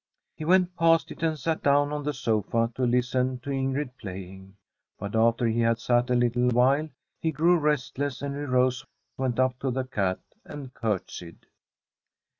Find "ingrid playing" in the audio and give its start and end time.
3.51-4.55